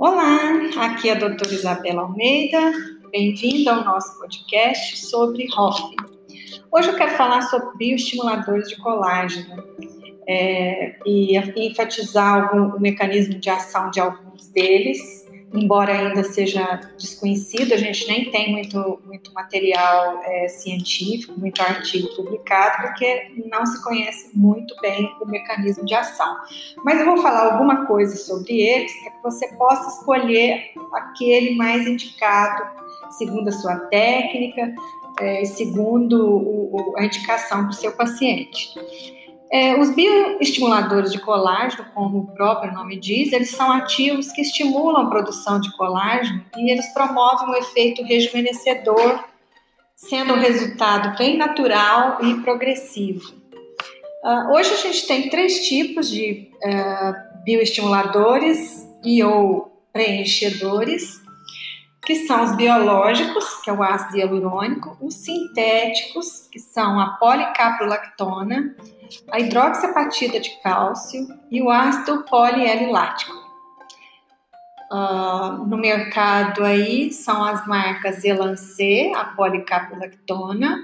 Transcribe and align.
Olá, 0.00 0.38
aqui 0.78 1.10
é 1.10 1.12
a 1.12 1.18
doutora 1.18 1.52
Isabela 1.52 2.00
Almeida, 2.00 2.72
bem-vinda 3.12 3.74
ao 3.74 3.84
nosso 3.84 4.18
podcast 4.18 4.96
sobre 4.96 5.46
ROF. 5.54 5.94
Hoje 6.72 6.88
eu 6.88 6.96
quero 6.96 7.18
falar 7.18 7.42
sobre 7.42 7.76
bioestimuladores 7.76 8.70
de 8.70 8.76
colágeno 8.78 9.62
é, 10.26 10.96
e 11.04 11.36
enfatizar 11.54 12.48
algum, 12.48 12.78
o 12.78 12.80
mecanismo 12.80 13.38
de 13.38 13.50
ação 13.50 13.90
de 13.90 14.00
alguns 14.00 14.48
deles 14.48 15.19
embora 15.52 15.92
ainda 15.92 16.22
seja 16.24 16.80
desconhecido, 16.96 17.74
a 17.74 17.76
gente 17.76 18.06
nem 18.06 18.30
tem 18.30 18.52
muito, 18.52 19.00
muito 19.04 19.32
material 19.32 20.20
é, 20.24 20.48
científico, 20.48 21.38
muito 21.38 21.60
artigo 21.60 22.08
publicado, 22.14 22.86
porque 22.86 23.32
não 23.50 23.66
se 23.66 23.82
conhece 23.82 24.30
muito 24.34 24.74
bem 24.80 25.10
o 25.20 25.26
mecanismo 25.26 25.84
de 25.84 25.94
ação. 25.94 26.36
Mas 26.84 27.00
eu 27.00 27.06
vou 27.06 27.18
falar 27.18 27.52
alguma 27.52 27.86
coisa 27.86 28.16
sobre 28.16 28.60
eles 28.60 28.92
para 29.00 29.10
que 29.12 29.22
você 29.22 29.48
possa 29.56 30.00
escolher 30.00 30.72
aquele 30.92 31.56
mais 31.56 31.86
indicado 31.86 32.80
segundo 33.10 33.48
a 33.48 33.52
sua 33.52 33.76
técnica, 33.76 34.72
é, 35.18 35.44
segundo 35.44 36.26
o, 36.26 36.92
o, 36.92 36.98
a 36.98 37.04
indicação 37.04 37.66
do 37.66 37.74
seu 37.74 37.92
paciente. 37.92 38.72
É, 39.52 39.76
os 39.76 39.90
bioestimuladores 39.90 41.10
de 41.10 41.18
colágeno, 41.18 41.84
como 41.92 42.18
o 42.18 42.26
próprio 42.28 42.72
nome 42.72 42.96
diz, 42.96 43.32
eles 43.32 43.50
são 43.50 43.72
ativos 43.72 44.30
que 44.30 44.42
estimulam 44.42 45.06
a 45.06 45.10
produção 45.10 45.60
de 45.60 45.76
colágeno 45.76 46.44
e 46.56 46.70
eles 46.70 46.86
promovem 46.94 47.48
um 47.48 47.56
efeito 47.56 48.04
rejuvenescedor, 48.04 49.24
sendo 49.96 50.34
um 50.34 50.38
resultado 50.38 51.18
bem 51.18 51.36
natural 51.36 52.18
e 52.22 52.34
progressivo. 52.42 53.40
Uh, 54.22 54.52
hoje 54.52 54.72
a 54.72 54.76
gente 54.76 55.06
tem 55.08 55.28
três 55.28 55.66
tipos 55.66 56.08
de 56.08 56.48
uh, 56.64 57.42
bioestimuladores 57.44 58.86
e 59.02 59.20
ou 59.24 59.84
preenchedores, 59.92 61.20
que 62.04 62.26
são 62.26 62.44
os 62.44 62.56
biológicos, 62.56 63.62
que 63.62 63.70
é 63.70 63.72
o 63.72 63.82
ácido 63.82 64.18
hialurônico, 64.18 64.96
os 65.00 65.14
sintéticos, 65.14 66.48
que 66.50 66.58
são 66.58 66.98
a 66.98 67.10
policaprolactona, 67.18 68.74
a 69.30 69.38
hidroxiapatita 69.38 70.40
de 70.40 70.50
cálcio 70.62 71.26
e 71.50 71.60
o 71.60 71.70
ácido 71.70 72.24
polielilático. 72.24 73.38
Uh, 74.90 75.64
no 75.66 75.76
mercado 75.76 76.64
aí 76.64 77.12
são 77.12 77.44
as 77.44 77.64
marcas 77.66 78.24
Elancê, 78.24 79.12
a 79.14 79.24
policaprolactona, 79.24 80.82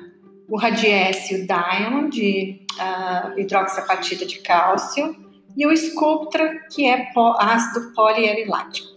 o 0.48 0.56
Radiesse, 0.56 1.34
o 1.34 1.46
Diamond, 1.46 2.10
de 2.10 2.64
uh, 2.78 3.38
hidroxiapatita 3.38 4.24
de 4.24 4.38
cálcio, 4.40 5.16
e 5.56 5.66
o 5.66 5.76
Sculptra, 5.76 6.66
que 6.70 6.86
é 6.86 7.10
ácido 7.38 7.92
polielilático. 7.94 8.95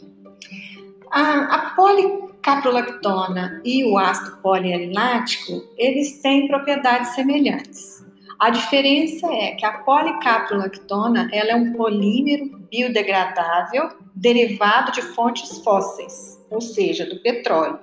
A, 1.12 1.56
a 1.56 1.70
policaprolactona 1.76 3.62
e 3.66 3.84
o 3.84 3.98
ácido 3.98 4.38
polielilático, 4.38 5.64
eles 5.78 6.22
têm 6.22 6.48
propriedades 6.48 7.16
semelhantes. 7.16 8.06
A 8.40 8.50
diferença 8.50 9.28
é 9.34 9.52
que 9.52 9.66
a 9.66 9.80
policaprolactona 9.80 11.30
ela 11.34 11.52
é 11.52 11.56
um 11.56 11.74
polímero 11.74 12.60
biodegradável 12.72 13.90
derivado 14.16 14.92
de 14.92 15.02
fontes 15.02 15.60
fósseis, 15.64 16.40
ou 16.50 16.62
seja, 16.62 17.06
do 17.06 17.22
petróleo. 17.22 17.80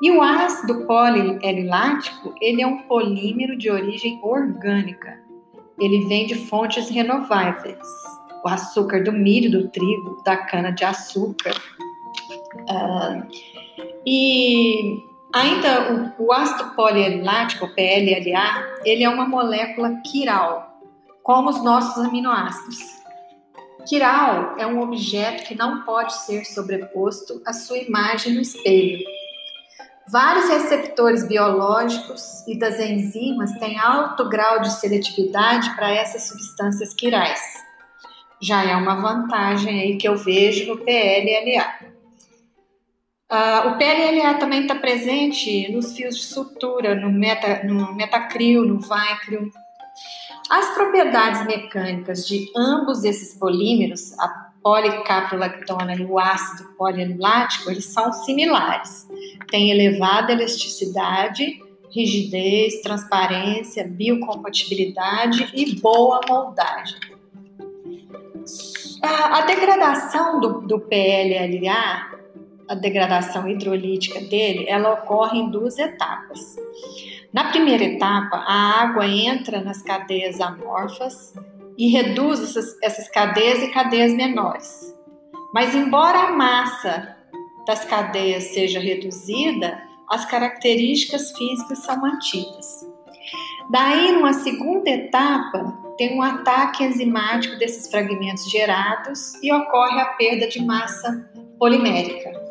E 0.00 0.10
o 0.12 0.22
ácido 0.22 0.86
polielilático, 0.86 2.34
ele 2.40 2.62
é 2.62 2.66
um 2.66 2.78
polímero 2.82 3.58
de 3.58 3.68
origem 3.68 4.20
orgânica. 4.22 5.18
Ele 5.78 6.06
vem 6.06 6.26
de 6.26 6.36
fontes 6.36 6.88
renováveis. 6.88 7.88
O 8.44 8.48
açúcar 8.48 9.02
do 9.02 9.12
milho, 9.12 9.50
do 9.50 9.68
trigo, 9.68 10.22
da 10.24 10.36
cana 10.36 10.70
de 10.70 10.84
açúcar. 10.84 11.52
Uh, 12.54 13.26
e 14.06 15.08
Ainda 15.32 16.14
o, 16.18 16.26
o 16.26 16.32
ácido 16.32 16.70
polielilático, 16.74 17.66
o 17.66 17.74
PLLA, 17.74 18.80
ele 18.84 19.04
é 19.04 19.08
uma 19.08 19.28
molécula 19.28 20.00
quiral, 20.10 20.80
como 21.22 21.50
os 21.50 21.62
nossos 21.62 22.02
aminoácidos. 22.02 22.78
Quiral 23.86 24.56
é 24.58 24.66
um 24.66 24.80
objeto 24.80 25.44
que 25.44 25.54
não 25.54 25.82
pode 25.82 26.14
ser 26.14 26.44
sobreposto 26.44 27.42
à 27.46 27.52
sua 27.52 27.78
imagem 27.78 28.34
no 28.34 28.40
espelho. 28.40 29.04
Vários 30.10 30.48
receptores 30.48 31.28
biológicos 31.28 32.46
e 32.46 32.58
das 32.58 32.80
enzimas 32.80 33.52
têm 33.58 33.78
alto 33.78 34.26
grau 34.28 34.60
de 34.60 34.72
seletividade 34.72 35.74
para 35.76 35.90
essas 35.90 36.26
substâncias 36.28 36.94
quirais. 36.94 37.40
Já 38.40 38.64
é 38.64 38.74
uma 38.74 38.94
vantagem 38.94 39.80
aí 39.80 39.96
que 39.98 40.08
eu 40.08 40.16
vejo 40.16 40.66
no 40.66 40.78
PLLA. 40.78 41.87
Uh, 43.30 43.68
o 43.68 43.76
PLLA 43.76 44.34
também 44.38 44.62
está 44.62 44.74
presente 44.74 45.70
nos 45.70 45.94
fios 45.94 46.16
de 46.16 46.22
sutura, 46.22 46.94
no, 46.94 47.12
meta, 47.12 47.62
no 47.62 47.94
metacril, 47.94 48.64
no 48.64 48.78
vicryl. 48.78 49.52
As 50.48 50.74
propriedades 50.74 51.44
mecânicas 51.44 52.26
de 52.26 52.50
ambos 52.56 53.04
esses 53.04 53.34
polímeros, 53.34 54.18
a 54.18 54.48
policaprolactona 54.62 55.94
e 55.94 56.06
o 56.06 56.18
ácido 56.18 56.70
polianilático, 56.78 57.70
eles 57.70 57.84
são 57.84 58.10
similares. 58.14 59.06
Tem 59.50 59.70
elevada 59.70 60.32
elasticidade, 60.32 61.62
rigidez, 61.94 62.80
transparência, 62.80 63.86
biocompatibilidade 63.86 65.50
e 65.52 65.78
boa 65.78 66.22
moldagem. 66.26 66.98
A, 69.02 69.38
a 69.38 69.40
degradação 69.42 70.40
do, 70.40 70.60
do 70.62 70.80
PLLA 70.80 72.17
a 72.68 72.74
degradação 72.74 73.48
hidrolítica 73.48 74.20
dele, 74.20 74.66
ela 74.68 74.94
ocorre 74.94 75.38
em 75.38 75.50
duas 75.50 75.78
etapas. 75.78 76.56
Na 77.32 77.44
primeira 77.44 77.84
etapa, 77.84 78.36
a 78.36 78.82
água 78.82 79.06
entra 79.06 79.60
nas 79.60 79.82
cadeias 79.82 80.40
amorfas 80.40 81.34
e 81.76 81.88
reduz 81.88 82.42
essas, 82.42 82.76
essas 82.82 83.08
cadeias 83.08 83.62
e 83.62 83.68
cadeias 83.68 84.12
menores. 84.12 84.94
Mas, 85.54 85.74
embora 85.74 86.18
a 86.18 86.32
massa 86.32 87.16
das 87.66 87.84
cadeias 87.84 88.44
seja 88.44 88.80
reduzida, 88.80 89.82
as 90.08 90.24
características 90.24 91.32
físicas 91.36 91.78
são 91.80 92.00
mantidas. 92.00 92.86
Daí, 93.70 94.12
numa 94.12 94.32
segunda 94.32 94.88
etapa, 94.88 95.76
tem 95.98 96.16
um 96.16 96.22
ataque 96.22 96.84
enzimático 96.84 97.58
desses 97.58 97.90
fragmentos 97.90 98.50
gerados 98.50 99.34
e 99.42 99.52
ocorre 99.52 100.00
a 100.00 100.06
perda 100.14 100.48
de 100.48 100.64
massa 100.64 101.30
polimérica. 101.58 102.47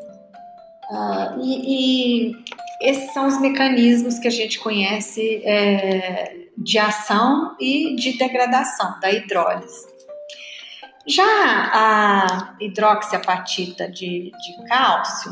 Uh, 0.89 1.41
e, 1.41 2.31
e, 2.31 2.35
esses 2.81 3.11
são 3.13 3.27
os 3.27 3.41
mecanismos 3.41 4.19
que 4.19 4.27
a 4.27 4.31
gente 4.31 4.59
conhece 4.59 5.41
é, 5.43 6.45
de 6.57 6.77
ação 6.77 7.55
e 7.59 7.95
de 7.95 8.17
degradação 8.17 8.99
da 8.99 9.11
hidrólise. 9.11 9.87
Já 11.05 11.23
a 11.23 12.55
hidroxiapatita 12.59 13.89
de, 13.89 14.31
de 14.31 14.67
cálcio, 14.67 15.31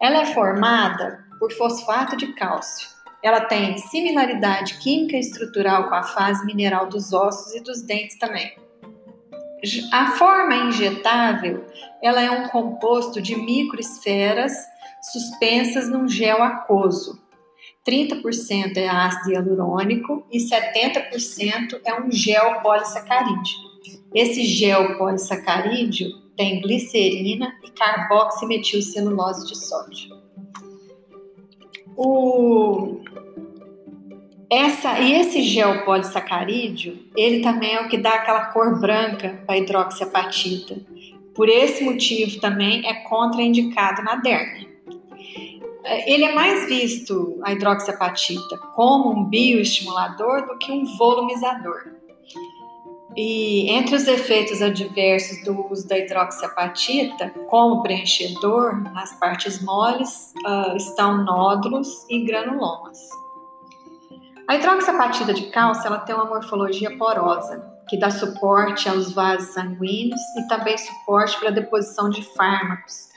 ela 0.00 0.18
é 0.18 0.26
formada 0.26 1.24
por 1.38 1.52
fosfato 1.52 2.16
de 2.16 2.32
cálcio. 2.34 2.88
Ela 3.22 3.40
tem 3.40 3.78
similaridade 3.78 4.78
química 4.78 5.16
e 5.16 5.20
estrutural 5.20 5.88
com 5.88 5.94
a 5.94 6.02
fase 6.02 6.44
mineral 6.44 6.88
dos 6.88 7.12
ossos 7.12 7.54
e 7.54 7.60
dos 7.60 7.82
dentes 7.82 8.18
também. 8.18 8.54
A 9.92 10.12
forma 10.12 10.54
injetável, 10.54 11.64
ela 12.02 12.20
é 12.20 12.30
um 12.30 12.48
composto 12.48 13.20
de 13.20 13.34
microesferas 13.34 14.52
suspensas 15.12 15.88
num 15.88 16.08
gel 16.08 16.42
aquoso. 16.42 17.20
30% 17.86 18.76
é 18.76 18.88
ácido 18.88 19.32
hialurônico 19.32 20.26
e 20.32 20.38
70% 20.38 21.80
é 21.84 22.00
um 22.00 22.10
gel 22.10 22.60
polissacarídeo. 22.60 23.66
Esse 24.12 24.44
gel 24.44 24.98
polissacarídeo 24.98 26.08
tem 26.36 26.60
glicerina 26.60 27.54
e 27.64 27.70
carboximetilcelulose 27.70 29.46
de 29.46 29.56
sódio. 29.56 30.16
O, 31.96 33.00
essa, 34.50 34.98
e 34.98 35.12
esse 35.14 35.42
gel 35.42 35.84
polissacarídeo, 35.84 36.98
ele 37.16 37.40
também 37.40 37.74
é 37.74 37.80
o 37.80 37.88
que 37.88 37.96
dá 37.96 38.14
aquela 38.14 38.46
cor 38.46 38.78
branca 38.80 39.42
para 39.46 39.54
a 39.54 39.58
hidroxiapatita. 39.58 40.76
Por 41.34 41.48
esse 41.48 41.84
motivo 41.84 42.40
também 42.40 42.86
é 42.86 42.94
contraindicado 42.94 44.02
na 44.02 44.16
derme. 44.16 44.75
É, 45.86 46.12
ele 46.12 46.24
é 46.24 46.34
mais 46.34 46.66
visto, 46.66 47.38
a 47.44 47.52
hidroxiapatita, 47.52 48.58
como 48.74 49.12
um 49.12 49.24
bioestimulador 49.24 50.44
do 50.44 50.58
que 50.58 50.72
um 50.72 50.84
volumizador. 50.96 51.92
E 53.16 53.70
entre 53.70 53.94
os 53.94 54.06
efeitos 54.08 54.60
adversos 54.60 55.42
do 55.44 55.70
uso 55.70 55.86
da 55.88 55.96
hidroxiapatita, 55.96 57.30
como 57.48 57.82
preenchedor, 57.82 58.82
nas 58.92 59.12
partes 59.18 59.62
moles 59.62 60.34
uh, 60.44 60.76
estão 60.76 61.24
nódulos 61.24 62.04
e 62.10 62.24
granulomas. 62.24 62.98
A 64.48 64.56
hidroxiapatita 64.56 65.32
de 65.32 65.46
cálcio 65.46 65.86
ela 65.86 65.98
tem 65.98 66.16
uma 66.16 66.24
morfologia 66.24 66.96
porosa, 66.98 67.64
que 67.88 67.96
dá 67.96 68.10
suporte 68.10 68.88
aos 68.88 69.12
vasos 69.12 69.54
sanguíneos 69.54 70.20
e 70.36 70.48
também 70.48 70.76
suporte 70.76 71.38
para 71.38 71.48
a 71.48 71.52
deposição 71.52 72.10
de 72.10 72.22
fármacos. 72.34 73.15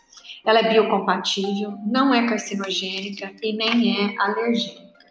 Ela 0.50 0.62
é 0.62 0.70
biocompatível, 0.70 1.78
não 1.86 2.12
é 2.12 2.28
carcinogênica 2.28 3.32
e 3.44 3.54
nem 3.54 3.96
é 3.96 4.20
alergênica. 4.20 5.06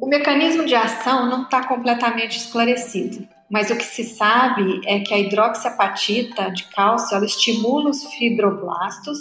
O 0.00 0.08
mecanismo 0.08 0.66
de 0.66 0.74
ação 0.74 1.26
não 1.26 1.42
está 1.42 1.62
completamente 1.68 2.36
esclarecido, 2.36 3.28
mas 3.48 3.70
o 3.70 3.76
que 3.76 3.84
se 3.84 4.02
sabe 4.02 4.80
é 4.86 4.98
que 4.98 5.14
a 5.14 5.18
hidroxiapatita 5.20 6.50
de 6.50 6.64
cálcio 6.64 7.24
estimula 7.24 7.90
os 7.90 8.02
fibroblastos 8.06 9.20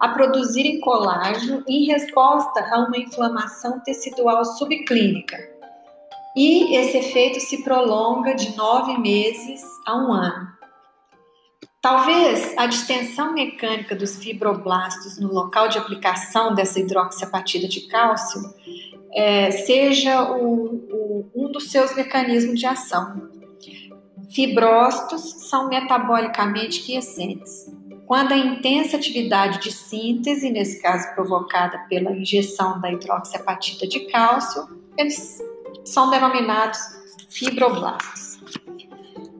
a 0.00 0.08
produzirem 0.08 0.80
colágeno 0.80 1.62
em 1.68 1.84
resposta 1.84 2.66
a 2.72 2.78
uma 2.86 2.96
inflamação 2.96 3.78
tecidual 3.80 4.42
subclínica. 4.42 5.36
E 6.34 6.74
esse 6.78 6.96
efeito 6.96 7.40
se 7.40 7.62
prolonga 7.62 8.34
de 8.34 8.56
nove 8.56 8.96
meses 8.96 9.60
a 9.86 9.94
um 9.94 10.10
ano. 10.14 10.61
Talvez 11.82 12.56
a 12.56 12.66
distensão 12.66 13.34
mecânica 13.34 13.96
dos 13.96 14.14
fibroblastos 14.14 15.18
no 15.18 15.32
local 15.32 15.66
de 15.66 15.78
aplicação 15.78 16.54
dessa 16.54 16.78
hidroxiapatita 16.78 17.66
de 17.66 17.88
cálcio 17.88 18.40
é, 19.12 19.50
seja 19.50 20.30
o, 20.30 20.76
o, 20.76 21.30
um 21.34 21.50
dos 21.50 21.72
seus 21.72 21.92
mecanismos 21.96 22.60
de 22.60 22.66
ação. 22.66 23.28
Fibrócitos 24.30 25.48
são 25.50 25.68
metabolicamente 25.68 26.82
quiescentes. 26.82 27.68
Quando 28.06 28.32
a 28.32 28.38
intensa 28.38 28.96
atividade 28.96 29.58
de 29.58 29.72
síntese, 29.72 30.50
nesse 30.50 30.80
caso 30.80 31.12
provocada 31.16 31.78
pela 31.88 32.12
injeção 32.12 32.80
da 32.80 32.92
hidroxiapatita 32.92 33.88
de 33.88 34.06
cálcio, 34.06 34.68
eles 34.96 35.42
são 35.84 36.10
denominados 36.10 36.78
fibroblastos. 37.28 38.31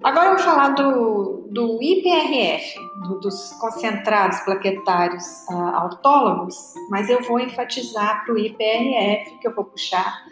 Agora 0.03 0.31
eu 0.31 0.37
vou 0.37 0.45
falar 0.45 0.71
do, 0.71 1.47
do 1.49 1.81
IPRF, 1.81 2.75
do, 3.03 3.21
dos 3.21 3.53
concentrados 3.61 4.41
plaquetários 4.41 5.25
uh, 5.49 5.77
autólogos, 5.77 6.57
mas 6.91 7.09
eu 7.09 7.23
vou 7.23 7.39
enfatizar 7.39 8.25
para 8.25 8.35
o 8.35 8.39
IPRF, 8.39 9.39
que 9.39 9.47
eu 9.47 9.55
vou 9.55 9.65
puxar 9.65 10.25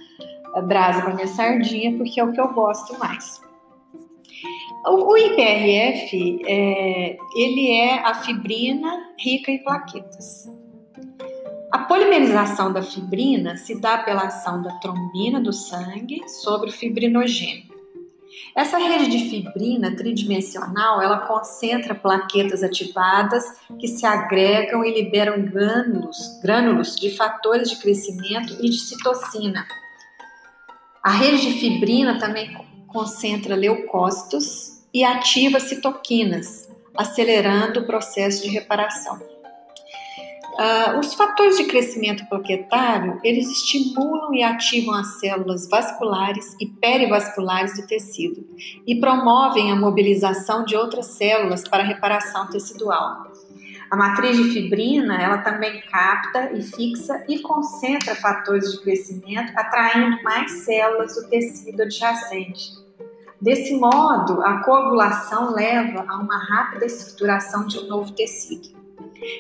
a 0.55 0.61
brasa 0.61 1.02
para 1.02 1.14
minha 1.14 1.28
sardinha, 1.28 1.96
porque 1.96 2.19
é 2.19 2.25
o 2.25 2.32
que 2.32 2.40
eu 2.40 2.52
gosto 2.52 2.99
mais. 2.99 3.40
O, 4.87 5.12
o 5.12 5.17
IPRF, 5.17 6.43
é, 6.46 7.17
ele 7.37 7.70
é 7.70 8.00
a 8.05 8.14
fibrina 8.14 8.90
rica 9.19 9.52
em 9.52 9.62
plaquetas. 9.62 10.49
A 11.70 11.78
polimerização 11.78 12.72
da 12.72 12.82
fibrina 12.82 13.56
se 13.56 13.81
dá 13.81 13.99
pela 13.99 14.22
ação 14.22 14.61
da 14.62 14.72
trombina 14.81 15.40
do 15.40 15.52
sangue 15.52 16.28
sobre 16.28 16.70
o 16.70 16.72
fibrinogênio. 16.72 17.69
Essa 18.55 18.79
rede 18.79 19.08
de 19.08 19.31
fibrina 19.31 19.94
tridimensional, 19.94 21.00
ela 21.00 21.20
concentra 21.20 21.94
plaquetas 21.94 22.62
ativadas 22.62 23.44
que 23.79 23.87
se 23.87 24.05
agregam 24.05 24.85
e 24.85 24.93
liberam 24.93 25.43
grânulos, 25.43 26.41
grânulos 26.43 26.97
de 26.97 27.17
fatores 27.17 27.70
de 27.70 27.76
crescimento 27.76 28.56
e 28.61 28.69
de 28.69 28.79
citocina. 28.79 29.67
A 31.02 31.11
rede 31.12 31.43
de 31.43 31.61
fibrina 31.61 32.19
também 32.19 32.55
concentra 32.88 33.55
leucócitos 33.55 34.82
e 34.93 35.05
ativa 35.05 35.61
citoquinas, 35.61 36.69
acelerando 36.96 37.81
o 37.81 37.87
processo 37.87 38.43
de 38.43 38.49
reparação. 38.49 39.30
Uh, 40.60 40.98
os 40.98 41.14
fatores 41.14 41.56
de 41.56 41.64
crescimento 41.64 42.28
plaquetário, 42.28 43.18
eles 43.24 43.48
estimulam 43.48 44.34
e 44.34 44.42
ativam 44.42 44.94
as 44.94 45.18
células 45.18 45.66
vasculares 45.66 46.54
e 46.60 46.66
perivasculares 46.66 47.80
do 47.80 47.86
tecido 47.86 48.46
e 48.86 49.00
promovem 49.00 49.72
a 49.72 49.74
mobilização 49.76 50.62
de 50.66 50.76
outras 50.76 51.16
células 51.16 51.66
para 51.66 51.82
reparação 51.82 52.46
tecidual. 52.48 53.32
A 53.90 53.96
matriz 53.96 54.36
de 54.36 54.50
fibrina, 54.50 55.16
ela 55.16 55.38
também 55.38 55.80
capta 55.90 56.52
e 56.52 56.60
fixa 56.60 57.24
e 57.26 57.38
concentra 57.38 58.14
fatores 58.14 58.70
de 58.70 58.82
crescimento, 58.82 59.52
atraindo 59.56 60.22
mais 60.22 60.52
células 60.66 61.14
do 61.14 61.26
tecido 61.30 61.84
adjacente. 61.84 62.72
Desse 63.40 63.74
modo, 63.76 64.42
a 64.42 64.62
coagulação 64.62 65.54
leva 65.54 66.04
a 66.06 66.18
uma 66.18 66.36
rápida 66.36 66.84
estruturação 66.84 67.66
de 67.66 67.78
um 67.78 67.86
novo 67.86 68.12
tecido. 68.12 68.80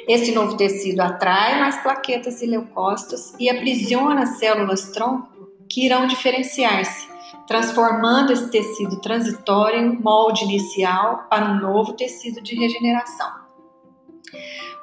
Esse 0.06 0.32
novo 0.32 0.56
tecido 0.56 1.00
atrai 1.00 1.58
mais 1.60 1.76
plaquetas 1.78 2.42
e 2.42 2.46
leucócitos 2.46 3.32
e 3.38 3.48
aprisiona 3.48 4.22
as 4.22 4.38
células 4.38 4.90
tronco 4.90 5.28
que 5.68 5.84
irão 5.84 6.06
diferenciar-se, 6.06 7.08
transformando 7.46 8.32
esse 8.32 8.50
tecido 8.50 9.00
transitório 9.00 9.80
em 9.80 9.90
um 9.90 10.00
molde 10.00 10.44
inicial 10.44 11.26
para 11.30 11.46
um 11.46 11.60
novo 11.60 11.92
tecido 11.94 12.40
de 12.42 12.54
regeneração. 12.54 13.40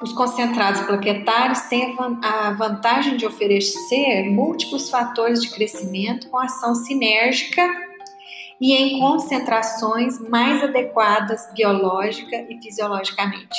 Os 0.02 0.14
concentrados 0.14 0.82
plaquetários 0.82 1.62
têm 1.62 1.96
a 2.24 2.52
vantagem 2.52 3.18
de 3.18 3.26
oferecer 3.26 4.30
múltiplos 4.30 4.90
fatores 4.90 5.42
de 5.42 5.50
crescimento 5.50 6.30
com 6.30 6.38
ação 6.38 6.76
sinérgica 6.76 7.68
e 8.62 8.74
em 8.74 9.00
concentrações 9.00 10.20
mais 10.30 10.64
adequadas 10.64 11.52
biológica 11.54 12.46
e 12.50 12.62
fisiologicamente. 12.62 13.58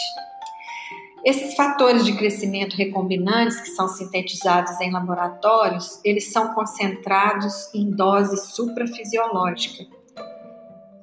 Esses 1.24 1.54
fatores 1.54 2.04
de 2.04 2.16
crescimento 2.16 2.76
recombinantes 2.76 3.60
que 3.60 3.70
são 3.70 3.88
sintetizados 3.88 4.80
em 4.80 4.92
laboratórios, 4.92 6.00
eles 6.04 6.30
são 6.32 6.54
concentrados 6.54 7.72
em 7.74 7.90
dose 7.90 8.36
suprafisiológica. 8.52 9.84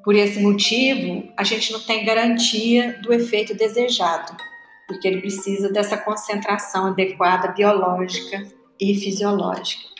Por 0.04 0.16
esse 0.16 0.40
motivo, 0.40 1.28
a 1.36 1.44
gente 1.44 1.74
não 1.74 1.80
tem 1.80 2.06
garantia 2.06 3.00
do 3.02 3.12
efeito 3.12 3.56
desejado, 3.56 4.36
porque 4.88 5.08
ele 5.08 5.20
precisa 5.20 5.70
dessa 5.70 5.98
concentração 5.98 6.88
adequada 6.88 7.50
biológica 7.50 8.46
e 8.80 8.94
fisiológica. 8.96 9.96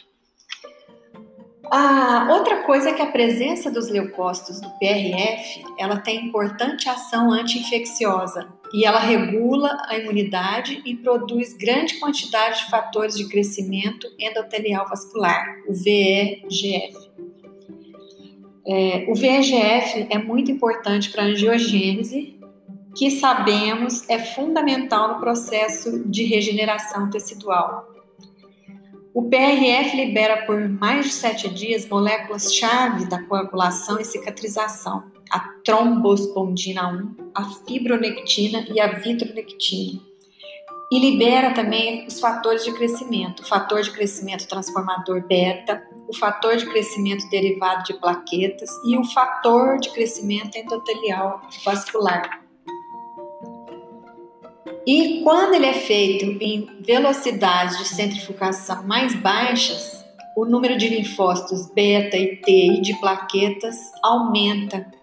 A 1.72 2.28
outra 2.32 2.62
coisa 2.62 2.90
é 2.90 2.94
que 2.94 3.02
a 3.02 3.12
presença 3.12 3.72
dos 3.72 3.90
leucócitos 3.90 4.62
do 4.62 4.70
PRF, 4.78 5.66
ela 5.80 5.98
tem 5.98 6.28
importante 6.28 6.88
ação 6.88 7.32
anti-infecciosa 7.32 8.48
e 8.76 8.84
ela 8.84 9.00
regula 9.00 9.78
a 9.88 9.98
imunidade 9.98 10.82
e 10.86 10.94
produz 10.98 11.54
grande 11.54 11.98
quantidade 11.98 12.60
de 12.60 12.70
fatores 12.70 13.16
de 13.16 13.26
crescimento 13.30 14.06
endotelial 14.20 14.86
vascular, 14.86 15.62
o 15.66 15.74
VEGF. 15.74 17.10
É, 18.68 19.06
o 19.08 19.16
VEGF 19.16 20.08
é 20.10 20.18
muito 20.18 20.52
importante 20.52 21.10
para 21.10 21.24
a 21.24 21.26
angiogênese, 21.28 22.38
que 22.94 23.12
sabemos 23.12 24.10
é 24.10 24.20
fundamental 24.20 25.14
no 25.14 25.20
processo 25.22 26.04
de 26.10 26.26
regeneração 26.26 27.10
tecidual. 27.10 27.88
O 29.14 29.30
PRF 29.30 29.96
libera 29.96 30.46
por 30.46 30.68
mais 30.68 31.06
de 31.06 31.14
sete 31.14 31.50
dias 31.50 31.88
moléculas-chave 31.88 33.06
da 33.06 33.24
coagulação 33.24 34.02
e 34.02 34.04
cicatrização, 34.04 35.15
a 35.36 35.40
trombospondina 35.66 36.88
1, 36.88 37.32
a 37.36 37.44
fibronectina 37.68 38.66
e 38.74 38.80
a 38.80 38.88
vitronectina. 38.88 40.00
E 40.90 40.98
libera 40.98 41.54
também 41.54 42.08
os 42.08 42.22
fatores 42.22 42.64
de 42.64 42.72
crescimento, 42.72 43.42
o 43.42 43.46
fator 43.46 43.82
de 43.82 43.92
crescimento 43.92 44.48
transformador 44.48 45.28
beta, 45.28 45.84
o 46.08 46.16
fator 46.16 46.56
de 46.56 46.66
crescimento 46.68 47.30
derivado 47.30 47.84
de 47.84 47.96
plaquetas 47.96 48.70
e 48.86 48.98
o 48.98 49.04
fator 49.04 49.78
de 49.78 49.90
crescimento 49.90 50.56
endotelial 50.56 51.42
vascular. 51.66 52.42
E 54.88 55.22
quando 55.22 55.56
ele 55.56 55.66
é 55.66 55.74
feito 55.74 56.24
em 56.42 56.80
velocidades 56.80 57.78
de 57.78 57.90
centrifugação 57.90 58.88
mais 58.88 59.14
baixas, 59.16 60.06
o 60.38 60.46
número 60.46 60.78
de 60.78 60.88
linfócitos 60.88 61.68
beta 61.74 62.16
e 62.16 62.38
T 62.38 62.52
e 62.52 62.82
de 62.82 62.94
plaquetas 63.02 63.76
aumenta. 64.02 64.95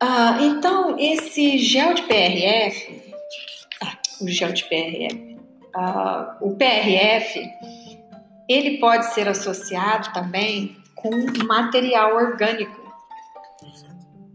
Ah, 0.00 0.38
então, 0.40 0.96
esse 0.98 1.58
gel 1.58 1.94
de 1.94 2.02
PRF, 2.02 3.12
ah, 3.82 3.98
o 4.20 4.28
gel 4.28 4.52
de 4.52 4.64
PRF, 4.64 5.38
ah, 5.74 6.36
o 6.40 6.56
PRF, 6.56 7.40
ele 8.48 8.78
pode 8.78 9.06
ser 9.06 9.28
associado 9.28 10.12
também 10.12 10.76
com 10.94 11.10
material 11.46 12.16
orgânico 12.16 12.82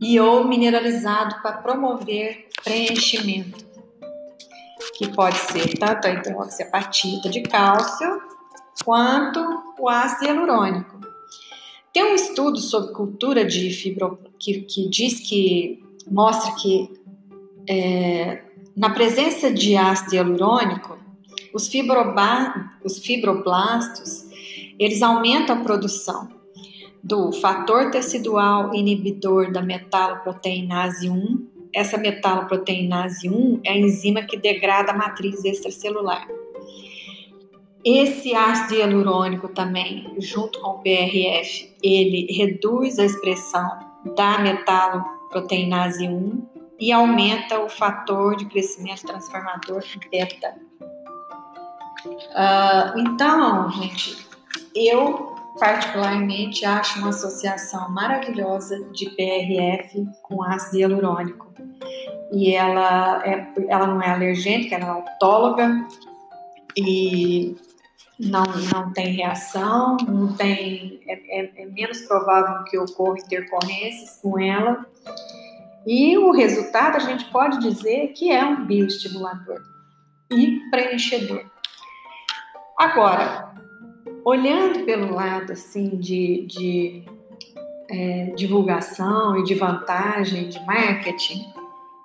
e 0.02 0.20
ou 0.20 0.48
mineralizado 0.48 1.42
para 1.42 1.58
promover 1.58 2.48
preenchimento, 2.64 3.66
que 4.98 5.10
pode 5.10 5.38
ser 5.38 5.78
tanto 5.78 6.08
a 6.08 6.12
hidroxiapatita 6.12 7.30
de 7.30 7.42
cálcio 7.42 8.22
quanto 8.84 9.40
o 9.78 9.90
ácido 9.90 10.26
hialurônico. 10.26 11.00
Tem 11.94 12.04
um 12.04 12.16
estudo 12.16 12.58
sobre 12.60 12.94
cultura 12.94 13.46
de 13.46 13.72
fibro 13.72 14.20
que, 14.40 14.62
que 14.62 14.88
diz 14.88 15.20
que 15.20 15.84
mostra 16.10 16.54
que 16.56 16.90
é, 17.68 18.44
na 18.76 18.90
presença 18.92 19.52
de 19.52 19.76
ácido 19.76 20.16
hialurônico, 20.16 20.98
os, 21.54 21.70
os 22.84 23.00
fibroblastos 23.00 24.30
eles 24.80 25.02
aumentam 25.02 25.58
a 25.58 25.64
produção 25.64 26.30
do 27.04 27.32
fator 27.34 27.92
tecidual 27.92 28.74
inibidor 28.74 29.52
da 29.52 29.62
metaloproteinase 29.62 31.10
1. 31.10 31.48
Essa 31.74 31.98
metaloproteinase 31.98 33.30
1 33.30 33.62
é 33.66 33.72
a 33.72 33.78
enzima 33.78 34.22
que 34.22 34.38
degrada 34.38 34.92
a 34.92 34.98
matriz 34.98 35.44
extracelular. 35.44 36.28
Esse 37.84 38.36
ácido 38.36 38.76
hialurônico 38.76 39.48
também, 39.50 40.14
junto 40.20 40.60
com 40.60 40.72
o 40.72 40.80
PRF, 40.80 41.74
ele 41.82 42.28
reduz 42.32 43.00
a 43.00 43.06
expressão 43.06 43.70
da 44.16 44.40
metaloproteinase 44.40 46.08
1 46.08 46.48
e 46.80 46.92
aumenta 46.92 47.60
o 47.60 47.70
fator 47.70 48.36
de 48.36 48.46
crescimento 48.46 49.06
transformador 49.06 49.84
beta. 50.12 50.56
Uh, 52.06 53.00
então, 53.00 53.70
gente, 53.72 54.26
eu 54.76 55.36
particularmente 55.60 56.66
acho 56.66 57.00
uma 57.00 57.10
associação 57.10 57.90
maravilhosa 57.92 58.78
de 58.92 59.10
PRF 59.10 60.06
com 60.24 60.44
ácido 60.44 60.80
hialurônico. 60.80 61.54
E 62.32 62.54
ela, 62.54 63.22
é, 63.26 63.54
ela 63.68 63.88
não 63.88 64.02
é 64.02 64.10
alergênica, 64.10 64.76
ela 64.76 64.86
é 64.86 64.90
autóloga 64.90 65.88
e 66.78 67.58
não, 68.20 68.44
não 68.74 68.92
tem 68.92 69.14
reação, 69.14 69.96
não 70.08 70.36
tem, 70.36 71.00
é, 71.08 71.42
é, 71.42 71.64
é 71.64 71.66
menos 71.68 72.02
provável 72.02 72.64
que 72.66 72.78
ocorra 72.78 73.20
intercorrências 73.20 74.20
com 74.22 74.38
ela. 74.38 74.86
E 75.88 76.18
o 76.18 76.32
resultado 76.32 76.98
a 76.98 77.00
gente 77.00 77.26
pode 77.32 77.60
dizer 77.60 78.10
que 78.10 78.30
é 78.30 78.44
um 78.44 78.66
bioestimulador 78.66 79.62
e 80.32 80.60
preenchedor. 80.70 81.46
Agora, 82.78 83.54
olhando 84.26 84.86
pelo 84.86 85.16
lado 85.16 85.54
assim 85.54 85.98
de, 85.98 86.46
de 86.46 87.04
é, 87.90 88.34
divulgação 88.36 89.38
e 89.38 89.44
de 89.44 89.56
vantagem 89.56 90.50
de 90.50 90.60
marketing, 90.66 91.42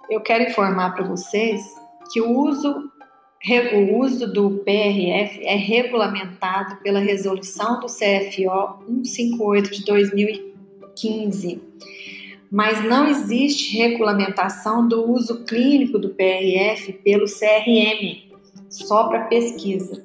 eu 0.09 0.21
quero 0.21 0.45
informar 0.45 0.95
para 0.95 1.05
vocês 1.05 1.75
que 2.13 2.21
o 2.21 2.39
uso, 2.39 2.91
o 3.75 3.99
uso 3.99 4.33
do 4.33 4.63
PRF 4.65 5.45
é 5.45 5.55
regulamentado 5.55 6.77
pela 6.77 6.99
resolução 6.99 7.79
do 7.79 7.87
CFO 7.87 8.83
158 9.05 9.71
de 9.71 9.85
2015, 9.85 11.63
mas 12.51 12.83
não 12.83 13.07
existe 13.07 13.77
regulamentação 13.77 14.89
do 14.89 15.11
uso 15.11 15.45
clínico 15.45 15.99
do 15.99 16.09
PRF 16.11 16.95
pelo 17.05 17.27
CRM, 17.27 18.23
só 18.71 19.09
para 19.09 19.25
pesquisa. 19.25 20.03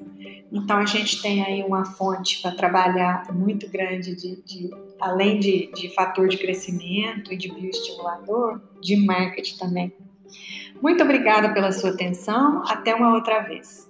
Então 0.51 0.77
a 0.77 0.85
gente 0.85 1.21
tem 1.21 1.41
aí 1.41 1.63
uma 1.63 1.85
fonte 1.85 2.41
para 2.41 2.51
trabalhar 2.51 3.31
muito 3.33 3.69
grande 3.69 4.15
de, 4.15 4.41
de 4.41 4.69
além 4.99 5.39
de, 5.39 5.71
de, 5.73 5.89
fator 5.93 6.27
de 6.27 6.37
crescimento 6.37 7.31
e 7.31 7.37
de 7.37 7.49
bioestimulador, 7.49 8.59
de 8.81 8.97
marketing 8.97 9.57
também. 9.57 9.93
Muito 10.81 11.03
obrigada 11.03 11.53
pela 11.53 11.71
sua 11.71 11.91
atenção. 11.91 12.63
Até 12.67 12.95
uma 12.95 13.13
outra 13.13 13.39
vez. 13.41 13.89